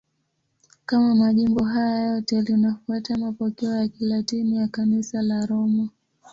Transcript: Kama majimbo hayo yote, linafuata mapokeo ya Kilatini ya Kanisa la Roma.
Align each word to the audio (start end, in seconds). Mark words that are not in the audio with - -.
Kama 0.85 1.15
majimbo 1.15 1.63
hayo 1.65 2.07
yote, 2.13 2.41
linafuata 2.41 3.17
mapokeo 3.17 3.75
ya 3.75 3.87
Kilatini 3.87 4.55
ya 4.57 4.67
Kanisa 4.67 5.21
la 5.21 5.45
Roma. 5.45 5.89